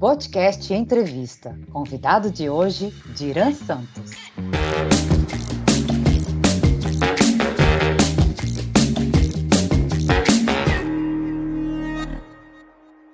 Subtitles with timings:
[0.00, 1.54] Podcast Entrevista.
[1.70, 4.12] Convidado de hoje, Diran Santos.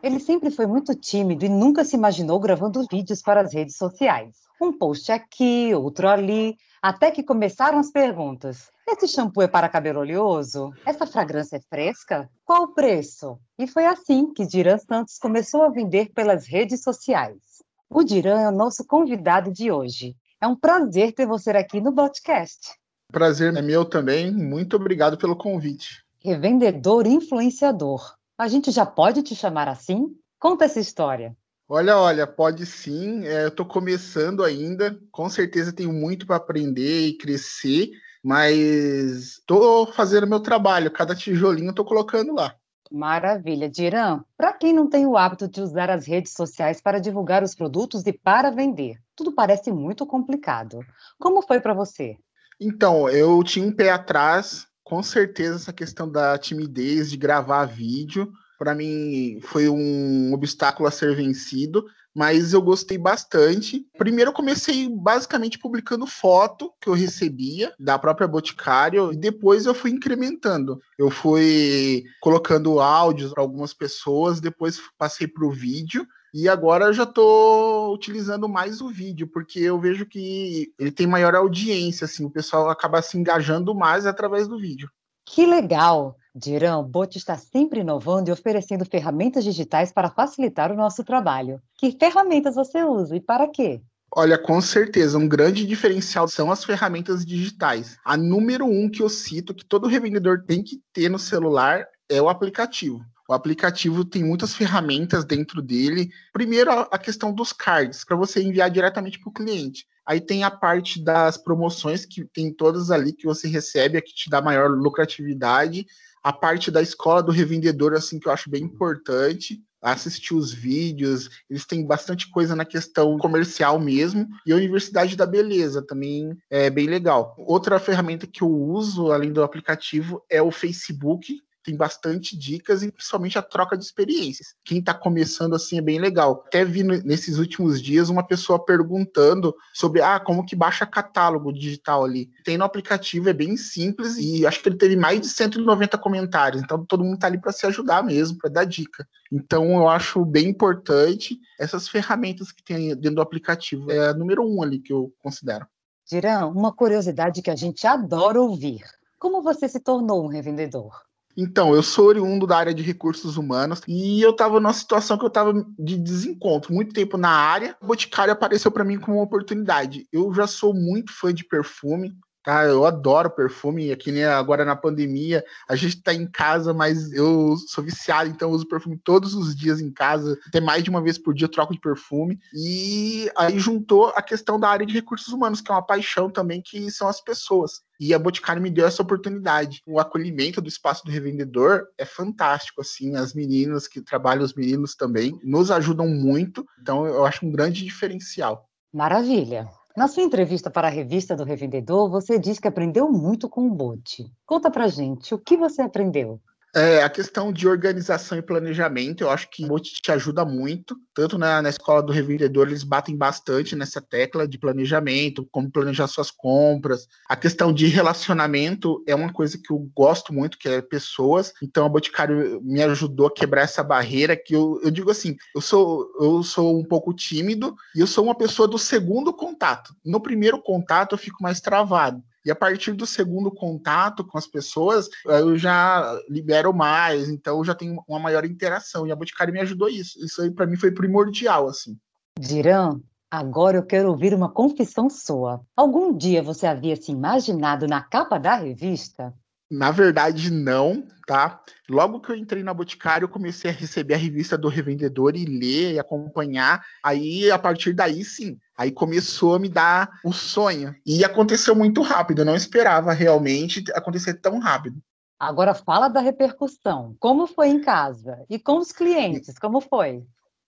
[0.00, 4.36] Ele sempre foi muito tímido e nunca se imaginou gravando vídeos para as redes sociais.
[4.62, 8.70] Um post aqui, outro ali, até que começaram as perguntas.
[8.90, 10.72] Esse shampoo é para cabelo oleoso?
[10.86, 12.26] Essa fragrância é fresca?
[12.42, 13.38] Qual o preço?
[13.58, 17.62] E foi assim que Diran Santos começou a vender pelas redes sociais.
[17.90, 20.16] O Diran é o nosso convidado de hoje.
[20.40, 22.78] É um prazer ter você aqui no podcast.
[23.12, 24.32] Prazer é meu também.
[24.32, 26.02] Muito obrigado pelo convite.
[26.24, 28.14] Revendedor influenciador.
[28.38, 30.16] A gente já pode te chamar assim?
[30.40, 31.36] Conta essa história.
[31.68, 33.26] Olha, olha, pode sim.
[33.26, 34.98] É, eu estou começando ainda.
[35.12, 37.90] Com certeza tenho muito para aprender e crescer,
[38.28, 40.90] mas estou fazendo meu trabalho.
[40.90, 42.54] Cada tijolinho estou colocando lá.
[42.90, 43.70] Maravilha.
[43.70, 47.54] Diran, para quem não tem o hábito de usar as redes sociais para divulgar os
[47.54, 50.80] produtos e para vender, tudo parece muito complicado.
[51.18, 52.18] Como foi para você?
[52.60, 58.30] Então, eu tinha um pé atrás com certeza essa questão da timidez de gravar vídeo,
[58.58, 63.86] para mim foi um obstáculo a ser vencido, mas eu gostei bastante.
[63.96, 69.74] Primeiro eu comecei basicamente publicando foto que eu recebia da própria Boticário e depois eu
[69.74, 70.80] fui incrementando.
[70.98, 76.92] Eu fui colocando áudios para algumas pessoas, depois passei para o vídeo e agora eu
[76.92, 82.24] já estou utilizando mais o vídeo, porque eu vejo que ele tem maior audiência, assim,
[82.24, 84.90] o pessoal acaba se engajando mais através do vídeo.
[85.24, 86.16] Que legal!
[86.38, 91.60] Dirão, o Bot está sempre inovando e oferecendo ferramentas digitais para facilitar o nosso trabalho.
[91.76, 93.80] Que ferramentas você usa e para quê?
[94.14, 97.96] Olha, com certeza, um grande diferencial são as ferramentas digitais.
[98.04, 102.22] A número um que eu cito, que todo revendedor tem que ter no celular, é
[102.22, 103.04] o aplicativo.
[103.28, 106.08] O aplicativo tem muitas ferramentas dentro dele.
[106.32, 109.84] Primeiro, a questão dos cards, para você enviar diretamente para o cliente.
[110.06, 114.14] Aí tem a parte das promoções, que tem todas ali que você recebe, a que
[114.14, 115.84] te dá maior lucratividade.
[116.22, 121.30] A parte da escola do revendedor, assim, que eu acho bem importante assistir os vídeos,
[121.48, 126.68] eles têm bastante coisa na questão comercial mesmo, e a Universidade da Beleza também é
[126.68, 127.34] bem legal.
[127.38, 132.90] Outra ferramenta que eu uso, além do aplicativo, é o Facebook, tem bastante dicas e
[132.90, 134.54] principalmente a troca de experiências.
[134.64, 136.42] Quem está começando assim é bem legal.
[136.46, 142.04] Até vi nesses últimos dias uma pessoa perguntando sobre ah, como que baixa catálogo digital
[142.04, 142.30] ali.
[142.42, 146.62] Tem no aplicativo, é bem simples e acho que ele teve mais de 190 comentários,
[146.62, 149.06] então todo mundo está ali para se ajudar mesmo, para dar dica.
[149.30, 153.90] Então eu acho bem importante essas ferramentas que tem dentro do aplicativo.
[153.90, 155.66] É a número um ali que eu considero.
[156.06, 158.82] Dirão, uma curiosidade que a gente adora ouvir.
[159.18, 161.07] Como você se tornou um revendedor?
[161.40, 165.22] Então, eu sou oriundo da área de recursos humanos e eu estava numa situação que
[165.22, 167.76] eu estava de desencontro, muito tempo na área.
[167.80, 170.08] O Boticário apareceu para mim como uma oportunidade.
[170.12, 172.12] Eu já sou muito fã de perfume,
[172.48, 172.64] tá?
[172.64, 177.58] Eu adoro perfume, aqui nem agora na pandemia, a gente tá em casa, mas eu
[177.66, 181.02] sou viciado, então eu uso perfume todos os dias em casa, até mais de uma
[181.02, 182.40] vez por dia eu troco de perfume.
[182.54, 186.62] E aí juntou a questão da área de recursos humanos, que é uma paixão também,
[186.64, 187.82] que são as pessoas.
[188.00, 189.82] E a Boticário me deu essa oportunidade.
[189.86, 194.94] O acolhimento do espaço do revendedor é fantástico, assim, as meninas que trabalham, os meninos
[194.94, 198.66] também, nos ajudam muito, então eu acho um grande diferencial.
[198.90, 199.68] Maravilha.
[199.98, 203.74] Na sua entrevista para a revista do Revendedor, você disse que aprendeu muito com o
[203.74, 204.32] Bote.
[204.46, 206.40] Conta pra gente, o que você aprendeu?
[206.74, 210.96] É, a questão de organização e planejamento, eu acho que o te ajuda muito.
[211.14, 216.06] Tanto na, na escola do revendedor, eles batem bastante nessa tecla de planejamento, como planejar
[216.06, 217.08] suas compras.
[217.28, 221.52] A questão de relacionamento é uma coisa que eu gosto muito, que é pessoas.
[221.62, 225.60] Então, a Boticário me ajudou a quebrar essa barreira que eu, eu digo assim, eu
[225.60, 229.94] sou, eu sou um pouco tímido e eu sou uma pessoa do segundo contato.
[230.04, 232.22] No primeiro contato, eu fico mais travado.
[232.48, 237.64] E a partir do segundo contato com as pessoas, eu já libero mais, então eu
[237.64, 239.06] já tenho uma maior interação.
[239.06, 240.18] E a Boticário me ajudou isso.
[240.24, 241.94] Isso aí para mim foi primordial, assim.
[242.40, 245.60] Dirão, agora eu quero ouvir uma confissão sua.
[245.76, 249.34] Algum dia você havia se imaginado na capa da revista?
[249.70, 251.60] Na verdade, não, tá?
[251.90, 255.44] Logo que eu entrei na Boticário, eu comecei a receber a revista do revendedor e
[255.44, 256.82] ler e acompanhar.
[257.04, 260.94] Aí, a partir daí, sim, aí começou a me dar o sonho.
[261.04, 265.02] E aconteceu muito rápido, eu não esperava realmente acontecer tão rápido.
[265.38, 267.14] Agora fala da repercussão.
[267.20, 268.44] Como foi em casa?
[268.48, 270.24] E com os clientes, como foi?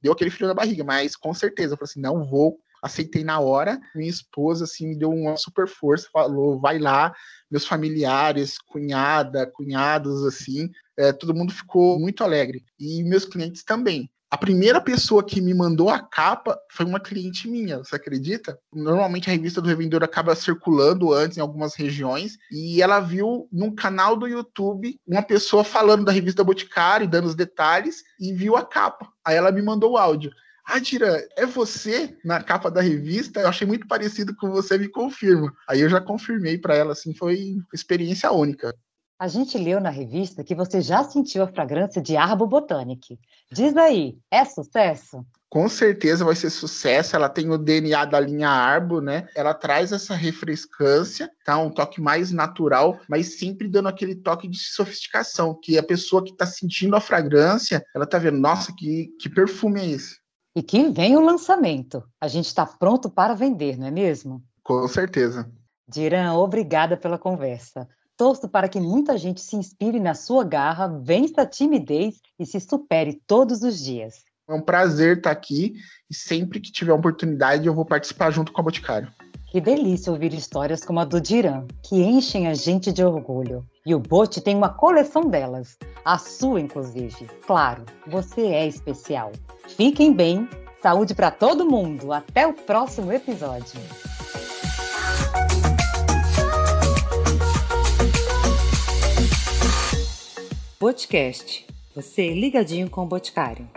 [0.00, 3.40] Deu aquele frio na barriga, mas com certeza, eu falei assim, não vou aceitei na
[3.40, 3.80] hora.
[3.94, 7.12] Minha esposa, assim, me deu uma super força, falou, vai lá.
[7.50, 12.62] Meus familiares, cunhada, cunhados, assim, é, todo mundo ficou muito alegre.
[12.78, 14.10] E meus clientes também.
[14.30, 18.58] A primeira pessoa que me mandou a capa foi uma cliente minha, você acredita?
[18.72, 23.72] Normalmente a revista do revendedor acaba circulando antes em algumas regiões e ela viu num
[23.72, 28.64] canal do YouTube uma pessoa falando da revista Boticário, dando os detalhes e viu a
[28.64, 29.08] capa.
[29.24, 30.32] Aí ela me mandou o áudio.
[30.66, 33.40] Ah, Tira, é você na capa da revista?
[33.40, 35.52] Eu achei muito parecido com você, me confirma.
[35.68, 38.74] Aí eu já confirmei para ela, assim, foi experiência única.
[39.18, 43.18] A gente leu na revista que você já sentiu a fragrância de Arbo Botanic.
[43.52, 45.24] Diz aí, é sucesso?
[45.48, 47.14] Com certeza vai ser sucesso.
[47.14, 49.28] Ela tem o DNA da linha Arbo, né?
[49.36, 51.56] Ela traz essa refrescância, tá?
[51.58, 56.32] Um toque mais natural, mas sempre dando aquele toque de sofisticação, que a pessoa que
[56.32, 60.23] está sentindo a fragrância, ela tá vendo, nossa, que, que perfume é esse?
[60.56, 62.02] E que vem o lançamento.
[62.20, 64.42] A gente está pronto para vender, não é mesmo?
[64.62, 65.50] Com certeza.
[65.88, 67.88] Diran, obrigada pela conversa.
[68.16, 72.60] Torço para que muita gente se inspire na sua garra, vença a timidez e se
[72.60, 74.22] supere todos os dias.
[74.48, 75.74] É um prazer estar aqui
[76.08, 79.12] e sempre que tiver oportunidade eu vou participar junto com a Boticário.
[79.50, 83.66] Que delícia ouvir histórias como a do Diran, que enchem a gente de orgulho.
[83.86, 87.26] E o Bote tem uma coleção delas, a sua inclusive.
[87.46, 89.30] Claro, você é especial.
[89.76, 90.48] Fiquem bem,
[90.82, 92.10] saúde para todo mundo.
[92.10, 93.78] Até o próximo episódio.
[100.78, 101.66] Podcast.
[101.94, 103.68] Você ligadinho com o Boticário.